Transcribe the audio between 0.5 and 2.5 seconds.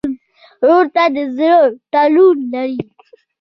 ورور ته د زړه تړون